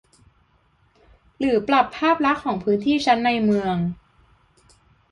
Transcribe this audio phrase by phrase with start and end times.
[1.39, 3.75] หรือปรับภาพลักษณ์ของพื้นที่ชั้นในเมือง